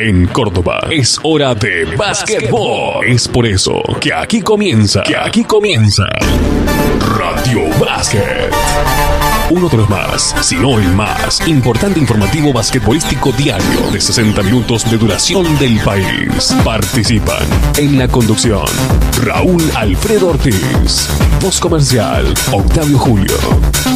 [0.00, 3.04] En Córdoba es hora de básquetbol.
[3.04, 6.04] Es por eso que aquí comienza, que aquí comienza
[7.16, 8.48] Radio Básquet.
[9.50, 14.88] Uno de los más, si no el más, importante informativo basquetbolístico diario de 60 minutos
[14.90, 16.54] de duración del país.
[16.62, 17.46] Participan
[17.78, 18.66] en la conducción
[19.22, 21.08] Raúl Alfredo Ortiz,
[21.40, 23.38] voz comercial Octavio Julio,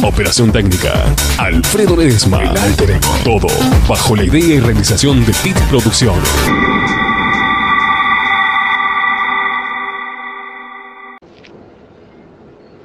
[0.03, 1.05] operación técnica
[1.37, 2.41] Alfredo Ledesma,
[3.23, 3.47] todo
[3.87, 6.72] bajo la idea y realización de Pit Producciones.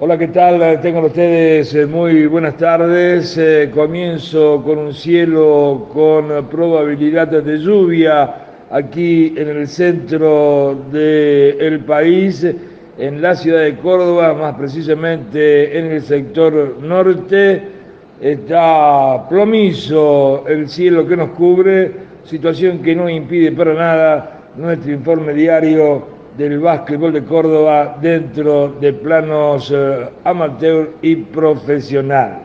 [0.00, 0.80] Hola, ¿qué tal?
[0.80, 3.36] Tengan ustedes eh, muy buenas tardes.
[3.36, 8.32] Eh, comienzo con un cielo con probabilidad de lluvia
[8.70, 12.46] aquí en el centro del país,
[12.96, 17.60] en la ciudad de Córdoba, más precisamente en el sector norte.
[18.20, 21.90] Está plomizo el cielo que nos cubre,
[22.22, 28.92] situación que no impide para nada nuestro informe diario del básquetbol de Córdoba dentro de
[28.92, 32.42] planos eh, amateur y profesional.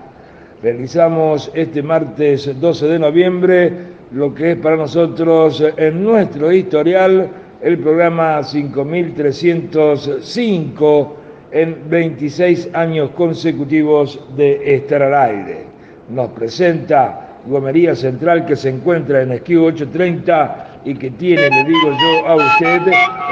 [0.64, 3.72] Realizamos este martes 12 de noviembre
[4.12, 7.30] lo que es para nosotros en nuestro historial
[7.62, 11.18] el programa 5305
[11.52, 15.68] en 26 años consecutivos de estar al aire.
[16.10, 21.92] Nos presenta Gomería Central que se encuentra en Esquivo 830 y que tiene, le digo
[21.92, 22.82] yo a usted,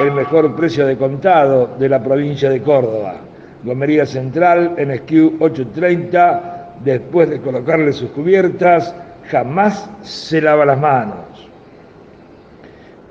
[0.02, 3.16] el mejor precio de contado de la provincia de Córdoba.
[3.64, 8.96] Gomería Central en SKU 830, después de colocarle sus cubiertas,
[9.30, 11.50] jamás se lava las manos.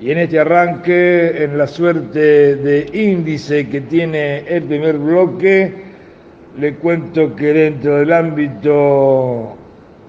[0.00, 5.90] Y en este arranque, en la suerte de índice que tiene el primer bloque,
[6.58, 9.56] le cuento que dentro del ámbito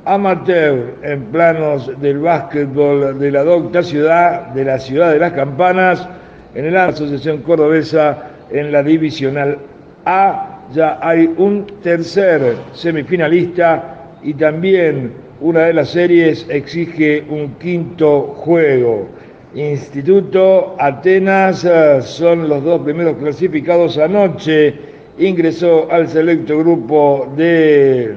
[0.06, 6.08] amateur en planos del básquetbol de la docta ciudad, de la ciudad de las campanas,
[6.56, 9.58] en la Asociación Cordobesa en la Divisional
[10.06, 10.48] A.
[10.74, 15.12] Ya hay un tercer semifinalista y también
[15.42, 19.10] una de las series exige un quinto juego.
[19.54, 24.74] Instituto Atenas eh, son los dos primeros clasificados anoche.
[25.18, 28.16] Ingresó al selecto grupo de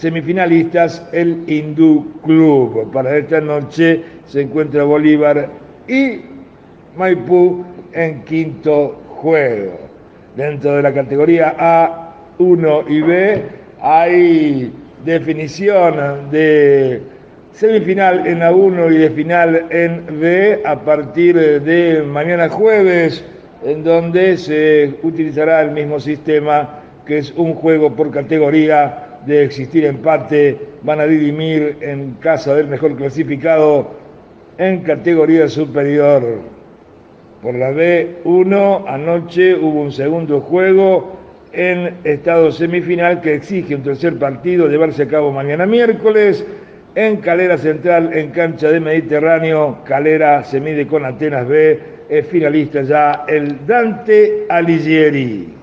[0.00, 2.90] semifinalistas el Hindú Club.
[2.90, 5.48] Para esta noche se encuentra Bolívar
[5.86, 6.22] y
[6.96, 9.78] Maipú en quinto juego.
[10.36, 11.54] Dentro de la categoría
[12.38, 13.42] A1 y B
[13.82, 14.72] hay
[15.04, 17.02] definición de
[17.52, 23.22] semifinal en A1 y de final en B a partir de mañana jueves,
[23.62, 29.84] en donde se utilizará el mismo sistema que es un juego por categoría de existir
[29.84, 33.90] empate, van a dirimir en casa del mejor clasificado
[34.58, 36.22] en categoría superior.
[37.42, 41.16] Por la B1, anoche hubo un segundo juego
[41.52, 46.44] en estado semifinal que exige un tercer partido llevarse a cabo mañana miércoles.
[46.94, 52.82] En Calera Central, en cancha de Mediterráneo, Calera se mide con Atenas B, es finalista
[52.82, 55.59] ya el Dante Alighieri.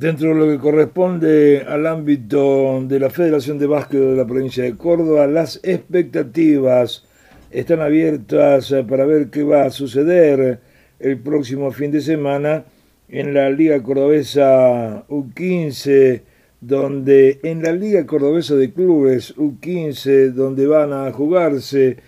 [0.00, 4.64] Dentro de lo que corresponde al ámbito de la Federación de Básquet de la provincia
[4.64, 7.04] de Córdoba, las expectativas
[7.50, 10.58] están abiertas para ver qué va a suceder
[11.00, 12.64] el próximo fin de semana
[13.10, 16.22] en la Liga Cordobesa U15,
[16.62, 21.98] donde en la Liga Cordobesa de Clubes U15, donde van a jugarse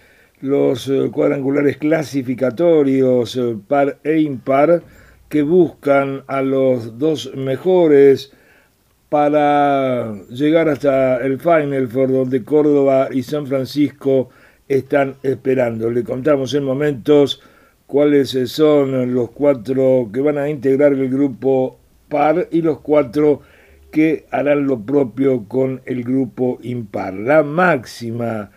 [0.41, 3.39] los cuadrangulares clasificatorios
[3.69, 4.83] par e impar,
[5.33, 8.35] que buscan a los dos mejores
[9.09, 14.29] para llegar hasta el Final Four donde Córdoba y San Francisco
[14.69, 15.91] están esperando.
[15.91, 17.41] Le contamos en momentos
[17.87, 21.79] cuáles son los cuatro que van a integrar el grupo
[22.11, 23.41] par y los cuatro
[23.91, 27.15] que harán lo propio con el grupo impar.
[27.15, 28.51] La máxima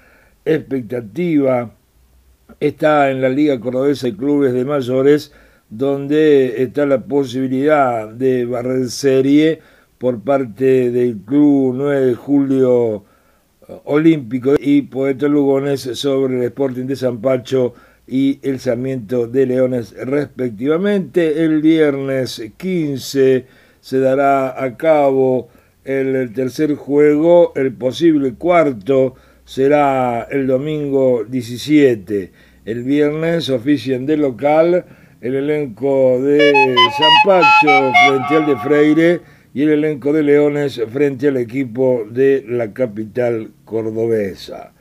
[0.44, 1.72] expectativa
[2.60, 5.32] está en la Liga Cordobesa y Clubes de Mayores
[5.70, 9.60] donde está la posibilidad de barrer serie
[9.98, 13.06] por parte del Club 9 de Julio
[13.68, 17.74] eh, Olímpico y Poeta Lugones sobre el Sporting de San Pacho
[18.08, 21.44] y el Sarmiento de Leones respectivamente.
[21.44, 23.46] El viernes 15
[23.80, 25.50] se dará a cabo
[25.84, 29.16] el tercer juego, el posible cuarto
[29.46, 32.32] será el domingo 17.
[32.66, 34.86] El viernes ofician de local
[35.22, 39.22] el elenco de San Pacho frente al de Freire
[39.54, 44.74] y el elenco de Leones frente al equipo de la capital cordobesa.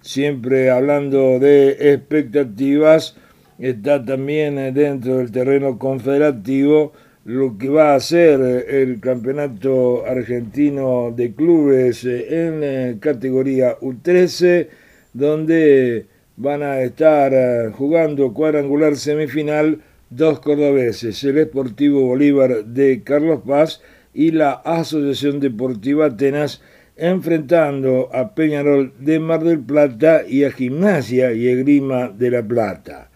[0.00, 3.16] siempre hablando de expectativas,
[3.58, 6.92] está también dentro del terreno confederativo
[7.24, 14.68] lo que va a ser el campeonato argentino de clubes en categoría U13,
[15.12, 16.06] donde
[16.40, 23.82] van a estar jugando cuadrangular semifinal dos cordobeses, el Esportivo Bolívar de Carlos Paz
[24.14, 26.62] y la Asociación Deportiva Atenas,
[26.96, 33.10] enfrentando a Peñarol de Mar del Plata y a Gimnasia y Egrima de La Plata.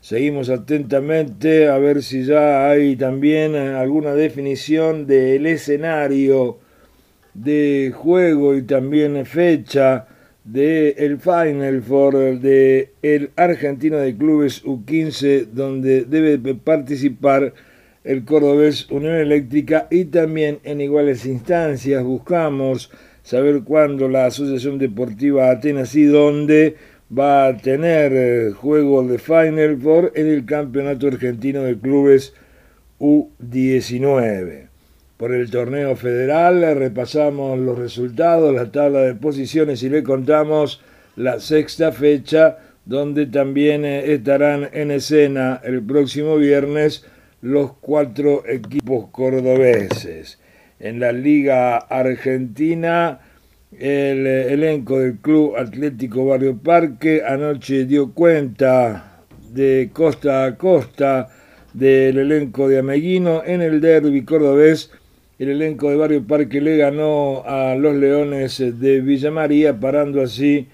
[0.00, 6.58] Seguimos atentamente a ver si ya hay también alguna definición del escenario
[7.34, 10.06] de juego y también fecha
[10.52, 17.54] del el Final Four de el Argentino de Clubes U15 donde debe participar
[18.02, 22.90] el cordobés Unión Eléctrica y también en iguales instancias buscamos
[23.22, 26.76] saber cuándo la Asociación Deportiva Atenas y dónde
[27.16, 32.34] va a tener eh, juego de Final Four en el Campeonato Argentino de Clubes
[32.98, 34.69] U19.
[35.20, 40.80] Por el torneo federal repasamos los resultados, la tabla de posiciones y le contamos
[41.14, 42.56] la sexta fecha
[42.86, 47.04] donde también eh, estarán en escena el próximo viernes
[47.42, 50.38] los cuatro equipos cordobeses.
[50.78, 53.20] En la Liga Argentina,
[53.72, 59.20] el eh, elenco del Club Atlético Barrio Parque anoche dio cuenta
[59.52, 61.28] de costa a costa
[61.74, 64.90] del elenco de Ameguino en el derby cordobés
[65.40, 70.68] el elenco de Barrio Parque le ganó a los Leones de Villa María, parando así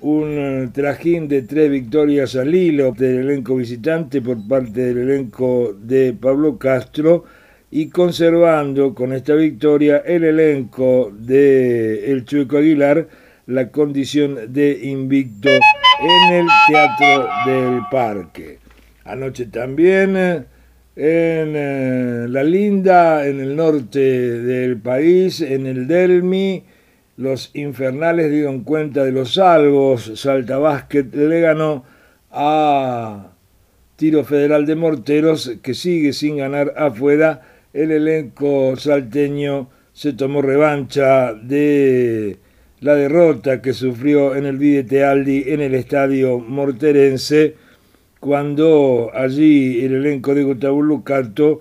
[0.00, 6.12] un trajín de tres victorias al hilo del elenco visitante por parte del elenco de
[6.12, 7.24] Pablo Castro
[7.70, 13.08] y conservando con esta victoria el elenco de El Chueco Aguilar
[13.46, 18.58] la condición de invicto en el Teatro del Parque.
[19.06, 20.44] Anoche también
[20.96, 26.64] en eh, La Linda, en el norte del país, en el Delmi,
[27.16, 31.84] los infernales dieron cuenta de los salvos, Salta Básquet le ganó
[32.30, 33.32] a
[33.96, 37.42] Tiro Federal de Morteros, que sigue sin ganar afuera,
[37.72, 42.38] el elenco salteño se tomó revancha de
[42.80, 47.54] la derrota que sufrió en el Videte Aldi en el estadio morterense
[48.24, 51.60] cuando allí el elenco de Gotabulucato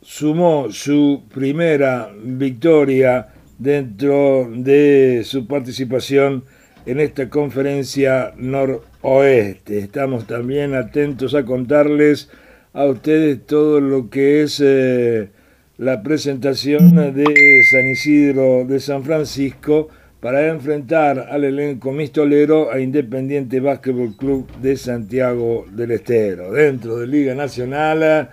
[0.00, 6.44] sumó su primera victoria dentro de su participación
[6.86, 9.80] en esta conferencia noroeste.
[9.80, 12.30] Estamos también atentos a contarles
[12.72, 15.28] a ustedes todo lo que es eh,
[15.76, 23.58] la presentación de San Isidro de San Francisco para enfrentar al elenco mistolero a Independiente
[23.58, 26.52] Básquetbol Club de Santiago del Estero.
[26.52, 28.28] Dentro de Liga Nacional,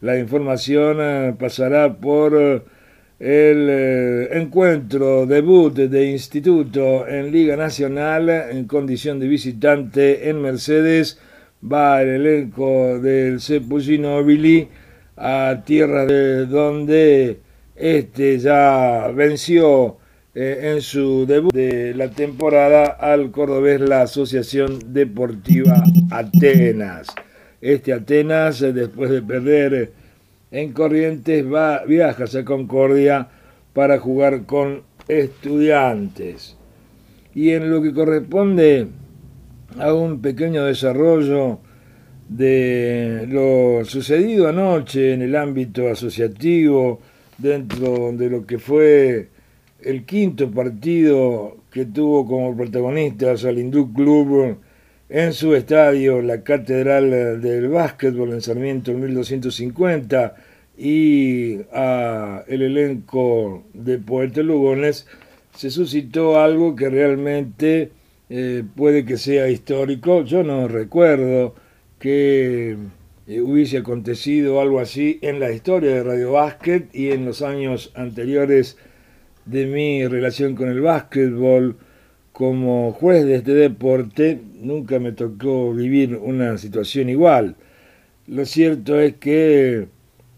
[0.00, 2.62] la información eh, pasará por eh,
[3.18, 11.18] el eh, encuentro debut de Instituto en Liga Nacional en condición de visitante en Mercedes.
[11.64, 14.18] Va el elenco del Cepulino
[15.16, 17.38] a tierra de donde
[17.76, 19.98] este ya venció
[20.34, 27.08] eh, en su debut de la temporada al cordobés la Asociación Deportiva Atenas.
[27.60, 29.92] Este Atenas, eh, después de perder
[30.50, 33.28] en Corrientes, va, viaja a Concordia
[33.74, 36.56] para jugar con estudiantes.
[37.34, 38.88] Y en lo que corresponde
[39.78, 41.58] a un pequeño desarrollo
[42.28, 47.00] de lo sucedido anoche en el ámbito asociativo,
[47.36, 49.28] dentro de lo que fue
[49.84, 54.58] el quinto partido que tuvo como protagonistas al Hindú Club
[55.08, 60.34] en su estadio, la Catedral del Básquetbol en Sarmiento en 1250
[60.78, 65.06] y a el elenco de Poeta Lugones,
[65.54, 67.90] se suscitó algo que realmente
[68.30, 70.22] eh, puede que sea histórico.
[70.24, 71.54] Yo no recuerdo
[71.98, 72.76] que
[73.26, 77.92] eh, hubiese acontecido algo así en la historia de Radio Básquet y en los años
[77.94, 78.78] anteriores
[79.44, 81.76] de mi relación con el básquetbol
[82.32, 87.56] como juez de este deporte, nunca me tocó vivir una situación igual.
[88.26, 89.88] Lo cierto es que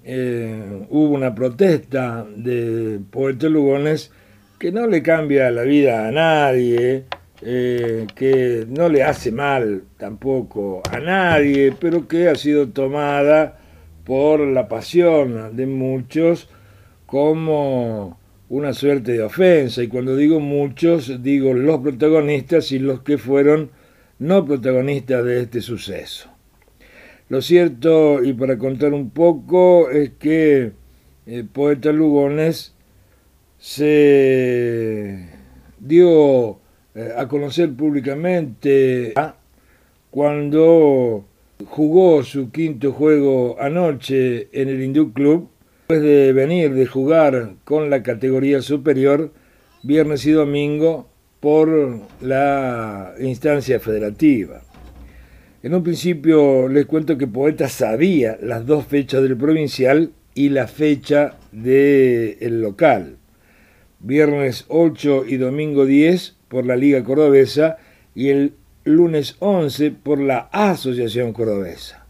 [0.04, 4.10] eh, hubo una protesta de Puerto Lugones
[4.58, 7.04] que no le cambia la vida a nadie,
[7.42, 13.58] eh, que no le hace mal tampoco a nadie, pero que ha sido tomada
[14.04, 16.48] por la pasión de muchos
[17.06, 18.18] como
[18.48, 23.70] una suerte de ofensa, y cuando digo muchos, digo los protagonistas y los que fueron
[24.18, 26.30] no protagonistas de este suceso.
[27.28, 30.72] Lo cierto, y para contar un poco, es que
[31.26, 32.74] el eh, poeta Lugones
[33.58, 35.26] se
[35.80, 36.60] dio
[36.94, 39.14] eh, a conocer públicamente
[40.10, 41.24] cuando
[41.66, 45.48] jugó su quinto juego anoche en el Hindú Club,
[45.86, 49.32] después de venir de jugar con la categoría superior
[49.82, 51.10] viernes y domingo
[51.40, 54.62] por la instancia federativa.
[55.62, 60.68] En un principio les cuento que Poeta sabía las dos fechas del provincial y la
[60.68, 63.18] fecha del local.
[64.00, 67.76] Viernes 8 y domingo 10 por la Liga Cordobesa
[68.14, 72.06] y el lunes 11 por la Asociación Cordobesa.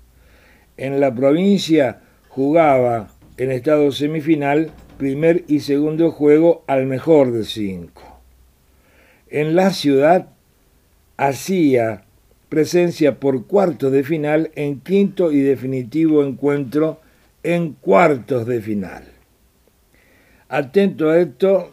[0.76, 8.20] En la provincia jugaba en estado semifinal primer y segundo juego al mejor de cinco.
[9.28, 10.28] En la ciudad
[11.16, 12.04] hacía
[12.48, 17.00] presencia por cuartos de final en quinto y definitivo encuentro
[17.42, 19.04] en cuartos de final.
[20.48, 21.72] Atento a esto,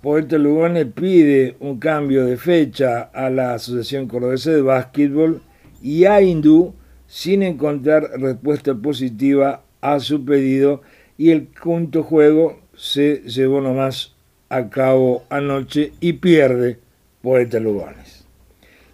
[0.00, 5.42] Poeta Lugones pide un cambio de fecha a la Asociación Cordobesa de Básquetbol
[5.82, 6.74] y a Hindú
[7.06, 10.82] sin encontrar respuesta positiva a su pedido
[11.16, 14.14] y el quinto juego se llevó nomás
[14.48, 16.78] a cabo anoche y pierde
[17.22, 18.24] Poeta Lugones.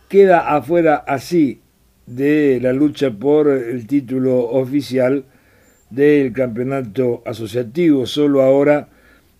[0.09, 1.61] Queda afuera así
[2.07, 5.25] de la lucha por el título oficial
[5.91, 8.07] del campeonato asociativo.
[8.07, 8.89] Solo ahora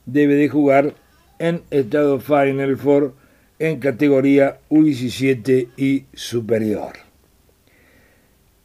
[0.07, 0.95] debe de jugar
[1.39, 3.15] en estado Final Four
[3.59, 7.12] en categoría U17 y superior.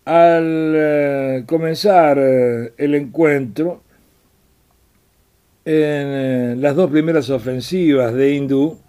[0.08, 3.84] Al eh, comenzar eh, el encuentro,
[5.66, 8.80] en eh, las dos primeras ofensivas de Hindú,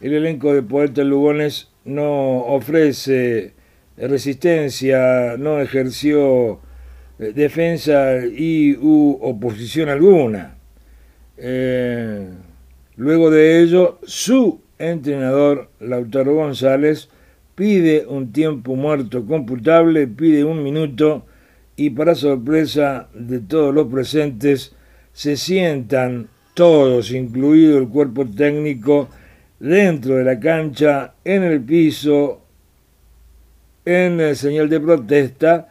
[0.00, 3.54] el elenco de Poetas Lugones no ofrece
[3.96, 6.60] resistencia, no ejerció
[7.18, 10.56] defensa y u oposición alguna.
[12.96, 17.08] Luego de ello, su entrenador, Lautaro González,
[17.54, 21.26] pide un tiempo muerto computable, pide un minuto
[21.76, 24.74] y para sorpresa de todos los presentes,
[25.12, 29.08] se sientan todos, incluido el cuerpo técnico,
[29.58, 32.42] dentro de la cancha, en el piso,
[33.84, 35.68] en señal de protesta,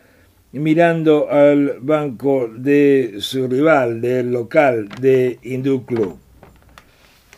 [0.51, 6.17] mirando al banco de su rival, del local de Hindú Club.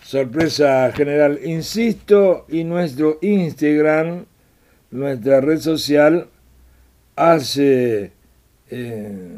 [0.01, 4.25] Sorpresa general, insisto, y nuestro Instagram,
[4.95, 6.27] nuestra red social,
[7.15, 8.11] hace
[8.69, 9.37] eh,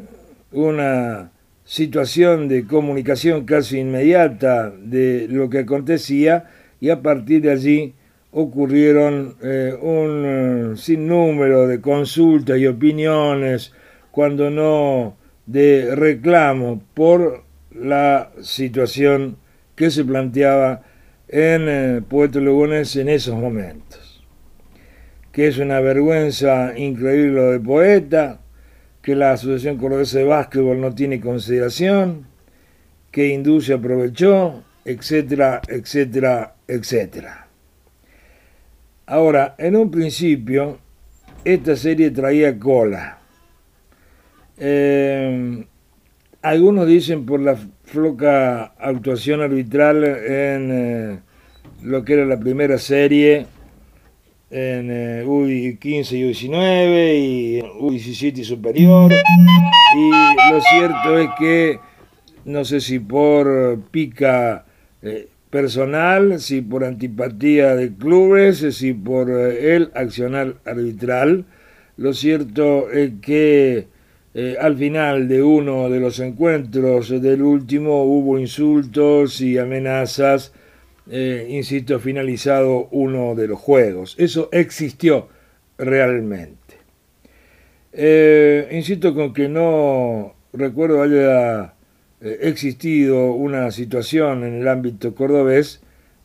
[0.52, 1.32] una
[1.64, 6.48] situación de comunicación casi inmediata de lo que acontecía
[6.80, 7.94] y a partir de allí
[8.30, 13.72] ocurrieron eh, un sinnúmero de consultas y opiniones,
[14.10, 19.36] cuando no de reclamo por la situación
[19.74, 20.82] que se planteaba
[21.28, 24.07] en eh, Puerto Lugones en esos momentos.
[25.38, 28.40] Que es una vergüenza increíble de poeta,
[29.00, 32.26] que la Asociación Cordobesa de Básquetbol no tiene consideración,
[33.12, 37.46] que se aprovechó, etcétera, etcétera, etcétera.
[39.06, 40.80] Ahora, en un principio,
[41.44, 43.20] esta serie traía cola.
[44.56, 45.64] Eh,
[46.42, 51.18] algunos dicen por la floca actuación arbitral en eh,
[51.84, 53.46] lo que era la primera serie
[54.50, 59.12] en eh, U15 y U19 y U17 superior.
[59.12, 61.78] Y lo cierto es que
[62.44, 64.64] no sé si por pica
[65.02, 71.44] eh, personal, si por antipatía de clubes, si por el accionar arbitral,
[71.96, 73.88] lo cierto es que
[74.34, 80.52] eh, al final de uno de los encuentros del último hubo insultos y amenazas,
[81.10, 84.14] eh, insisto, finalizado uno de los juegos.
[84.18, 85.28] Eso existió
[85.76, 86.56] realmente.
[87.92, 91.74] Eh, insisto con que no recuerdo haya
[92.20, 95.80] existido una situación en el ámbito cordobés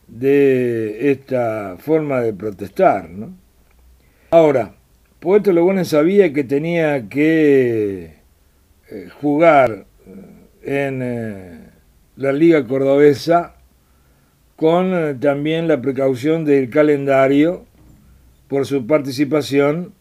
[0.08, 3.08] de esta forma de protestar.
[4.30, 4.74] Ahora,
[5.20, 8.14] Poeta Lugones sabía que tenía que
[8.90, 11.60] eh, jugar eh, en eh,
[12.16, 13.53] la Liga Cordobesa
[14.56, 17.64] con también la precaución del calendario
[18.48, 19.92] por su participación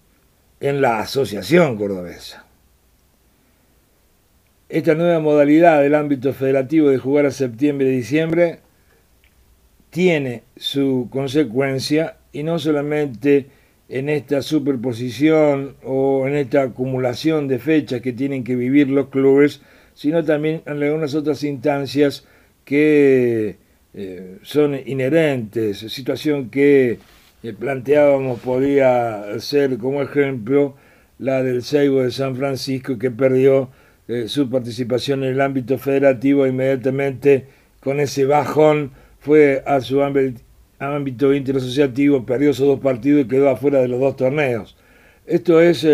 [0.59, 2.45] en la Asociación Cordobesa.
[4.69, 8.59] Esta nueva modalidad del ámbito federativo de jugar a septiembre y diciembre
[9.89, 13.47] tiene su consecuencia y no solamente
[13.89, 19.61] en esta superposición o en esta acumulación de fechas que tienen que vivir los clubes,
[19.93, 22.25] sino también en algunas otras instancias
[22.65, 23.57] que
[23.95, 26.97] eh, son inherentes, situación que
[27.43, 30.75] eh, planteábamos podía ser como ejemplo
[31.19, 33.69] la del Seibo de San Francisco que perdió
[34.07, 37.45] eh, su participación en el ámbito federativo inmediatamente
[37.81, 43.79] con ese bajón fue a su ámbito interasociativo, perdió esos dos partidos y quedó afuera
[43.79, 44.75] de los dos torneos.
[45.27, 45.85] Esto es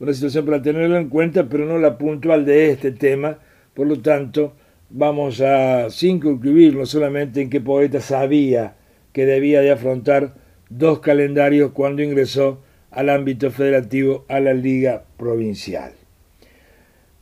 [0.00, 3.38] una situación para tenerlo en cuenta, pero no la puntual de este tema,
[3.74, 4.54] por lo tanto,
[4.90, 8.76] vamos a circunscribirlo solamente en que Poeta sabía
[9.12, 10.34] que debía de afrontar
[10.68, 15.92] dos calendarios cuando ingresó al ámbito federativo a la liga provincial.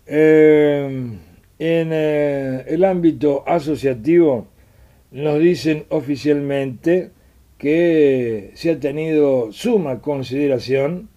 [0.07, 1.19] Eh,
[1.59, 4.49] en eh, el ámbito asociativo
[5.11, 7.11] nos dicen oficialmente
[7.59, 11.09] que se ha tenido suma consideración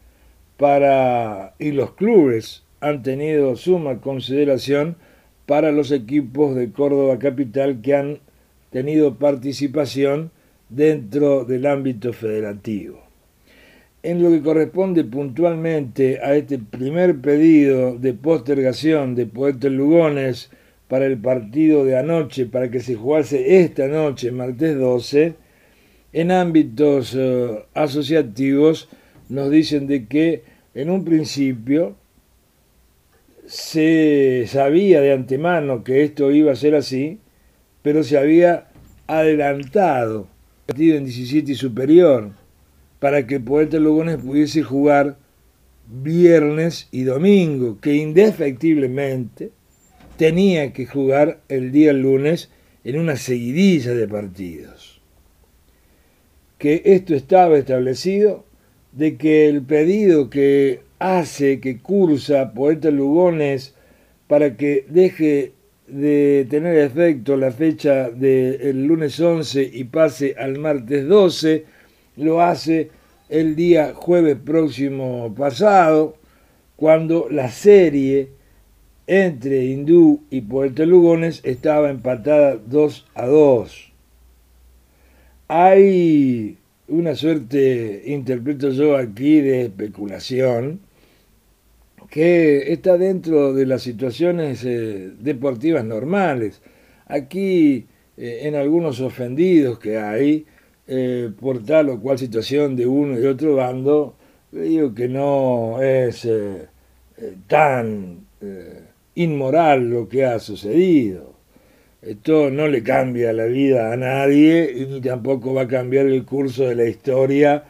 [0.58, 4.98] para, y los clubes han tenido suma consideración
[5.48, 8.20] para los equipos de Córdoba Capital que han
[8.70, 10.30] tenido participación
[10.70, 13.00] dentro del ámbito federativo.
[14.04, 20.51] En lo que corresponde puntualmente a este primer pedido de postergación de Poeta Lugones
[20.88, 25.34] para el partido de anoche, para que se jugase esta noche, martes 12,
[26.13, 28.89] en ámbitos eh, asociativos
[29.30, 31.96] nos dicen de que en un principio
[33.48, 37.20] se sabía de antemano que esto iba a ser así,
[37.82, 38.68] pero se había
[39.08, 40.27] adelantado
[40.68, 42.32] el partido en 17 y superior
[43.00, 45.18] para que Poeta Lugones pudiese jugar
[45.88, 49.51] viernes y domingo, que indefectiblemente
[50.18, 52.50] tenía que jugar el día lunes
[52.84, 55.01] en una seguidilla de partidos.
[56.58, 58.44] Que esto estaba establecido
[58.92, 63.75] de que el pedido que hace que cursa Poeta Lugones
[64.27, 65.54] para que deje
[65.88, 71.65] de tener efecto la fecha del lunes 11 y pase al martes 12,
[72.17, 72.89] lo hace
[73.30, 76.17] el día jueves próximo pasado,
[76.76, 78.30] cuando la serie
[79.08, 83.93] entre Hindú y Poeta Lugones estaba empatada 2 a 2.
[85.48, 86.58] Hay
[86.89, 90.82] una suerte, interpreto yo aquí, de especulación,
[92.10, 96.62] que está dentro de las situaciones eh, deportivas normales.
[97.06, 97.86] Aquí,
[98.17, 100.46] eh, en algunos ofendidos que hay,
[100.88, 104.15] eh, por tal o cual situación de uno y otro bando,
[104.52, 106.28] digo que no es
[107.48, 108.26] tan
[109.15, 111.36] inmoral lo que ha sucedido.
[112.02, 116.63] Esto no le cambia la vida a nadie ni tampoco va a cambiar el curso
[116.63, 117.65] de la historia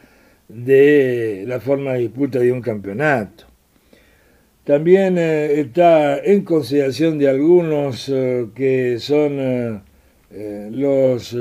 [0.48, 3.47] de la forma de disputa de un campeonato.
[4.68, 9.82] También eh, está en consideración de algunos eh, que son
[10.30, 11.34] eh, los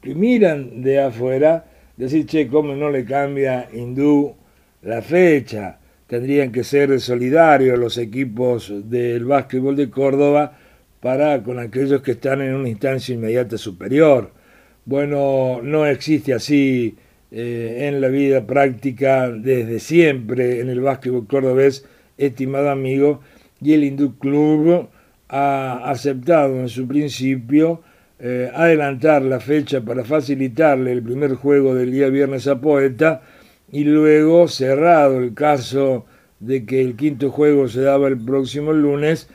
[0.00, 1.64] que miran de afuera,
[1.96, 4.36] decir, che, ¿cómo no le cambia hindú
[4.82, 5.80] la fecha?
[6.06, 10.56] Tendrían que ser solidarios los equipos del básquetbol de Córdoba
[11.00, 14.30] para con aquellos que están en una instancia inmediata superior.
[14.84, 16.94] Bueno, no existe así
[17.32, 21.84] en la vida práctica desde siempre en el básquetbol cordobés
[22.26, 23.20] estimado amigo,
[23.60, 24.88] y el Hindú Club
[25.28, 27.82] ha aceptado en su principio
[28.18, 33.22] eh, adelantar la fecha para facilitarle el primer juego del día viernes a Poeta
[33.72, 36.06] y luego cerrado el caso
[36.40, 39.28] de que el quinto juego se daba el próximo lunes,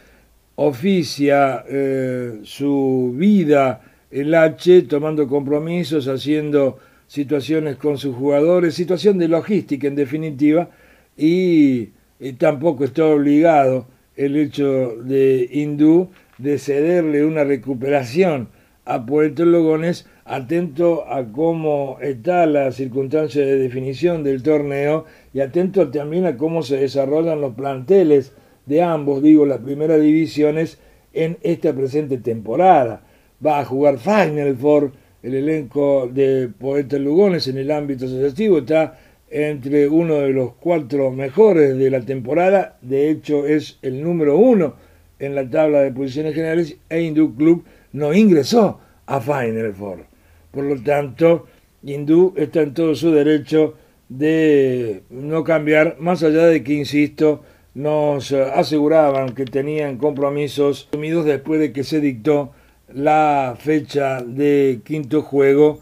[0.56, 9.28] oficia eh, su vida el H tomando compromisos, haciendo situaciones con sus jugadores, situación de
[9.28, 10.69] logística en definitiva,
[11.17, 18.49] y y tampoco está obligado el hecho de Hindú de cederle una recuperación
[18.86, 25.89] a Puerto Logones, atento a cómo está la circunstancia de definición del torneo y atento
[25.89, 28.32] también a cómo se desarrollan los planteles
[28.65, 30.80] de ambos, digo, las primeras divisiones
[31.13, 33.01] en esta presente temporada.
[33.43, 34.91] Va a jugar Final Four,
[35.23, 38.99] el elenco de Poeta Lugones en el ámbito asociativo, está
[39.30, 44.76] entre uno de los cuatro mejores de la temporada, de hecho es el número uno
[45.20, 50.06] en la tabla de posiciones generales, e Hindú Club no ingresó a Final Four.
[50.52, 51.48] Por lo tanto,
[51.84, 53.76] Hindú está en todo su derecho
[54.10, 61.60] de no cambiar, más allá de que, insisto, nos aseguraban que tenían compromisos asumidos después
[61.60, 62.52] de que se dictó
[62.94, 65.80] la fecha de quinto juego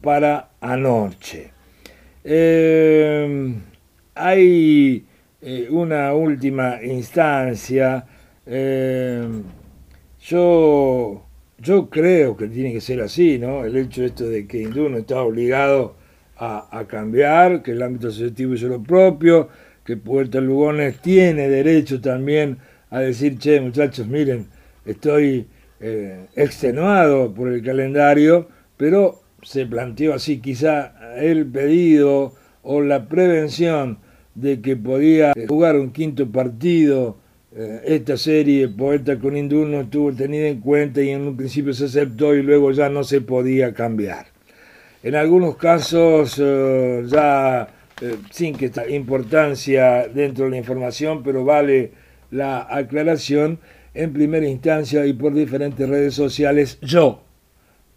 [0.00, 1.51] para anoche.
[2.24, 3.54] Eh,
[4.14, 5.04] hay
[5.40, 8.06] eh, una última instancia.
[8.46, 9.28] Eh,
[10.20, 11.26] yo,
[11.58, 13.64] yo creo que tiene que ser así, ¿no?
[13.64, 15.96] El hecho esto de que Hindú no está obligado
[16.36, 19.48] a, a cambiar, que el ámbito asociativo hizo lo propio,
[19.84, 22.58] que Puerto Lugones tiene derecho también
[22.90, 24.46] a decir, che, muchachos, miren,
[24.84, 25.46] estoy
[25.80, 33.98] eh, extenuado por el calendario, pero se planteó así, quizá el pedido o la prevención
[34.34, 37.18] de que podía jugar un quinto partido
[37.54, 41.74] eh, esta serie Poeta con Hindú no estuvo tenida en cuenta y en un principio
[41.74, 44.26] se aceptó y luego ya no se podía cambiar.
[45.02, 47.68] En algunos casos eh, ya
[48.30, 51.92] sin que esta importancia dentro de la información, pero vale
[52.30, 53.58] la aclaración,
[53.94, 57.22] en primera instancia y por diferentes redes sociales, yo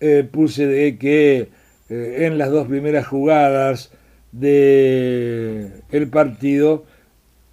[0.07, 1.49] eh, puse de que
[1.89, 3.91] eh, en las dos primeras jugadas
[4.31, 6.85] del el partido,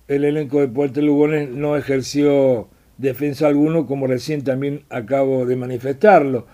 [0.07, 6.47] el elenco de Puerto Lugones no ejerció defensa alguno, como recién también acabo de manifestarlo.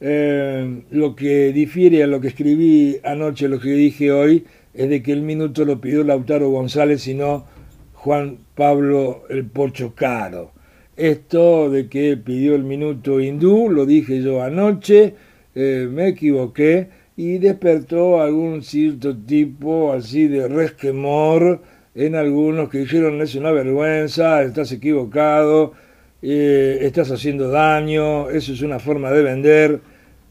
[0.00, 5.02] Eh, lo que difiere a lo que escribí anoche, lo que dije hoy, es de
[5.02, 7.44] que el minuto lo pidió Lautaro González y no
[7.92, 10.52] Juan Pablo el Pocho Caro.
[10.96, 15.14] Esto de que pidió el minuto hindú, lo dije yo anoche,
[15.54, 21.60] eh, me equivoqué y despertó algún cierto tipo así de resquemor
[21.94, 25.74] en algunos que dijeron es una vergüenza, estás equivocado,
[26.22, 29.80] eh, estás haciendo daño, eso es una forma de vender.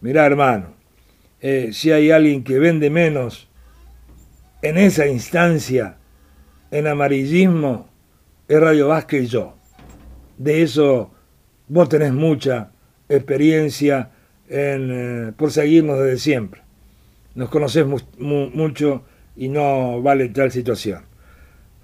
[0.01, 0.73] Mirá hermano,
[1.39, 3.47] eh, si hay alguien que vende menos
[4.63, 5.97] en esa instancia,
[6.71, 7.89] en amarillismo,
[8.47, 9.55] es Radio Vázquez y yo.
[10.37, 11.11] De eso
[11.67, 12.71] vos tenés mucha
[13.07, 14.09] experiencia
[14.53, 16.61] eh, por seguirnos desde siempre.
[17.35, 17.85] Nos conocés
[18.17, 19.03] mucho
[19.37, 21.03] y no vale tal situación.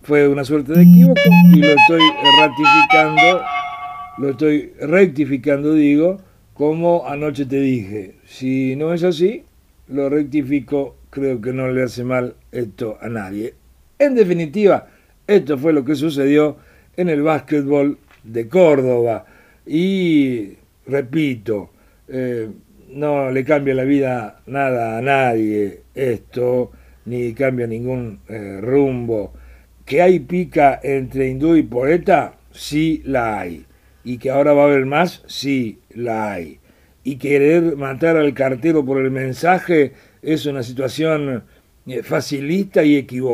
[0.01, 1.21] Fue una suerte de equívoco
[1.53, 2.01] y lo estoy
[2.39, 3.41] ratificando,
[4.17, 6.17] lo estoy rectificando, digo,
[6.53, 8.15] como anoche te dije.
[8.25, 9.43] Si no es así,
[9.87, 13.53] lo rectifico creo que no le hace mal esto a nadie.
[13.99, 14.87] En definitiva,
[15.25, 16.57] esto fue lo que sucedió
[16.95, 19.25] en el básquetbol de Córdoba.
[19.65, 20.53] Y
[20.85, 21.71] repito,
[22.07, 22.49] eh,
[22.89, 26.71] no le cambia la vida nada a nadie esto,
[27.05, 29.33] ni cambia ningún eh, rumbo.
[29.85, 33.65] Que hay pica entre hindú y poeta, sí la hay.
[34.03, 36.59] Y que ahora va a haber más, sí la hay.
[37.03, 41.43] Y querer matar al cartero por el mensaje, es una situación
[41.87, 43.27] eh, facilista y equivocada.